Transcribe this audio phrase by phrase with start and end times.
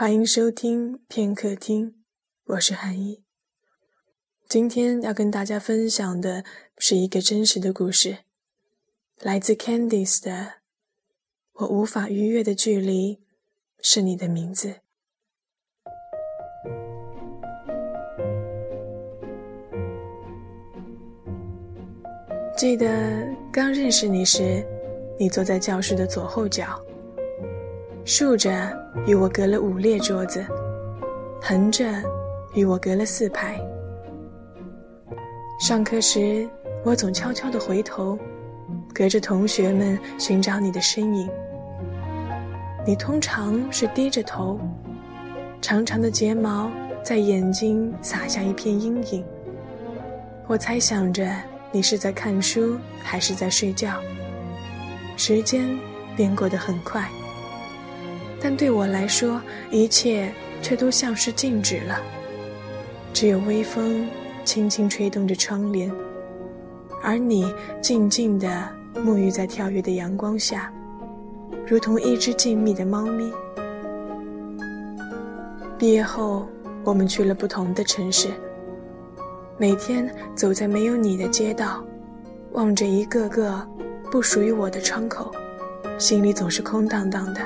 [0.00, 1.92] 欢迎收听片刻听，
[2.44, 3.24] 我是韩一。
[4.48, 6.44] 今天要跟大家分享的
[6.76, 8.18] 是一个真实的故事，
[9.18, 10.30] 来自 Candice 的
[11.54, 13.18] 《我无法逾越的距离
[13.80, 14.68] 是你的名字》。
[22.56, 24.64] 记得刚认识你时，
[25.18, 26.80] 你坐在教室的左后角。
[28.08, 28.50] 竖着
[29.06, 30.42] 与我隔了五列桌子，
[31.42, 31.84] 横着
[32.54, 33.60] 与我隔了四排。
[35.60, 36.48] 上课时，
[36.86, 38.18] 我总悄悄地回头，
[38.94, 41.28] 隔着同学们寻找你的身影。
[42.86, 44.58] 你通常是低着头，
[45.60, 46.70] 长长的睫毛
[47.04, 49.22] 在眼睛洒下一片阴影。
[50.46, 51.30] 我猜想着
[51.70, 54.00] 你是在看书还是在睡觉。
[55.18, 55.68] 时间
[56.16, 57.06] 便过得很快。
[58.40, 62.00] 但对我来说，一切却都像是静止了。
[63.12, 64.08] 只有微风
[64.44, 65.90] 轻轻吹动着窗帘，
[67.02, 70.72] 而你静静地沐浴在跳跃的阳光下，
[71.66, 73.32] 如同一只静谧的猫咪。
[75.76, 76.46] 毕业后，
[76.84, 78.28] 我们去了不同的城市。
[79.56, 81.84] 每天走在没有你的街道，
[82.52, 83.66] 望着一个个
[84.10, 85.32] 不属于我的窗口，
[85.98, 87.40] 心里总是空荡荡的。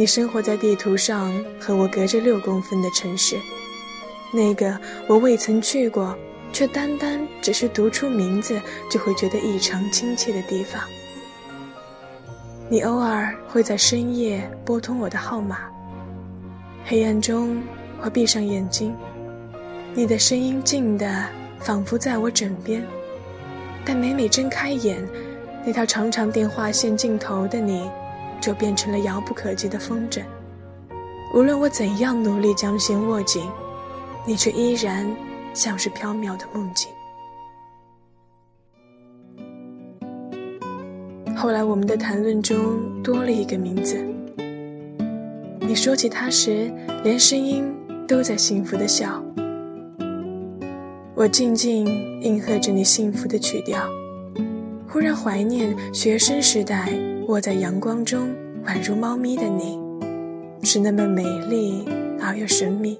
[0.00, 3.36] 你生活在地图上和我隔着六公分的城市，
[4.32, 6.16] 那个我未曾去过，
[6.54, 8.58] 却单单只是读出名字
[8.90, 10.82] 就会觉得异常亲切的地方。
[12.70, 15.58] 你偶尔会在深夜拨通我的号码，
[16.86, 17.62] 黑暗中
[18.02, 18.96] 我闭上眼睛，
[19.92, 21.26] 你的声音静的
[21.58, 22.82] 仿佛在我枕边，
[23.84, 25.06] 但每每睁开眼，
[25.62, 27.86] 那条长长电话线尽头的你。
[28.40, 30.22] 就变成了遥不可及的风筝。
[31.34, 33.42] 无论我怎样努力将心握紧，
[34.26, 35.08] 你却依然
[35.54, 36.90] 像是飘渺的梦境。
[41.36, 43.96] 后来，我们的谈论中多了一个名字。
[45.60, 46.70] 你说起他时，
[47.04, 47.72] 连声音
[48.08, 49.22] 都在幸福的笑。
[51.14, 51.86] 我静静
[52.22, 53.88] 应和着你幸福的曲调，
[54.88, 56.92] 忽然怀念学生时代。
[57.30, 58.28] 卧在阳光中，
[58.66, 59.78] 宛如猫咪的你，
[60.64, 61.84] 是那么美丽
[62.20, 62.98] 而又神秘，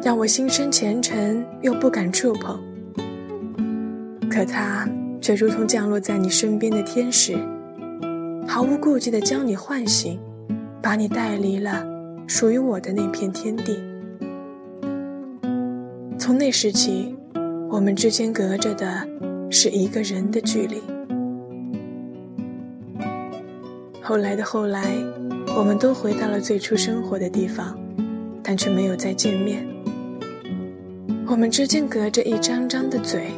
[0.00, 2.56] 让我心生虔诚又不敢触碰。
[4.30, 4.88] 可它
[5.20, 7.36] 却如同降落在你身边的天使，
[8.46, 10.16] 毫无顾忌地将你唤醒，
[10.80, 11.84] 把你带离了
[12.28, 13.76] 属于我的那片天地。
[16.16, 17.12] 从那时起，
[17.68, 19.04] 我们之间隔着的
[19.50, 20.80] 是一个人的距离。
[24.08, 24.96] 后来的后来，
[25.54, 27.78] 我们都回到了最初生活的地方，
[28.42, 29.68] 但却没有再见面。
[31.26, 33.30] 我们之间隔着一张张的嘴，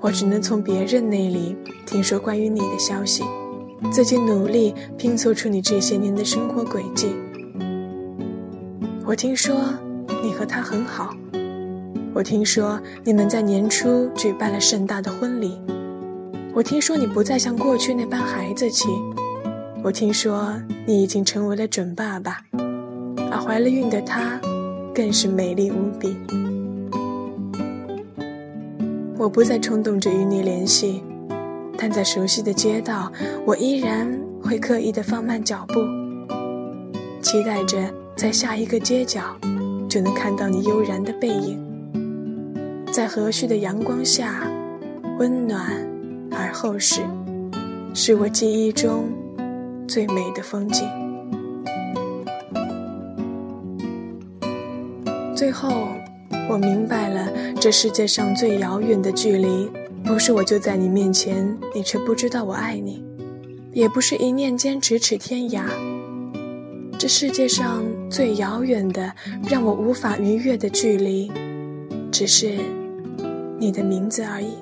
[0.00, 1.54] 我只能从别人那里
[1.86, 3.22] 听说关于你的消息，
[3.92, 7.14] 自己努力拼凑出你这些年的生活轨迹。
[9.06, 9.54] 我听说
[10.24, 11.14] 你和他很好，
[12.12, 15.56] 我听说你们在年初举办了盛大的婚礼，
[16.52, 18.88] 我听说你不再像过去那般孩子气。
[19.84, 22.42] 我听说你已经成为了准爸爸，
[23.30, 24.40] 而怀了孕的她
[24.94, 26.16] 更是美丽无比。
[29.18, 31.02] 我不再冲动着与你联系，
[31.76, 33.12] 但在熟悉的街道，
[33.44, 34.10] 我依然
[34.42, 35.82] 会刻意的放慢脚步，
[37.20, 37.76] 期待着
[38.16, 39.36] 在下一个街角
[39.86, 41.62] 就能看到你悠然的背影，
[42.90, 44.50] 在和煦的阳光下，
[45.18, 45.62] 温暖
[46.30, 47.02] 而厚实，
[47.92, 49.04] 是我记忆中。
[49.86, 50.88] 最美的风景。
[55.34, 55.88] 最后，
[56.48, 57.28] 我明白了，
[57.60, 59.68] 这世界上最遥远的距离，
[60.04, 63.02] 不是我就在你面前，你却不知道我爱你；
[63.72, 65.64] 也不是一念间咫尺天涯。
[66.98, 69.12] 这世界上最遥远的，
[69.50, 71.30] 让我无法逾越的距离，
[72.10, 72.56] 只是
[73.58, 74.54] 你的名字而已。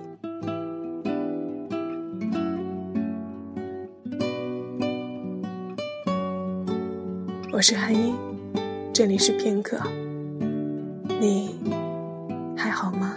[7.52, 8.16] 我是韩英，
[8.94, 9.78] 这里是片刻，
[11.20, 11.54] 你
[12.56, 13.11] 还好吗？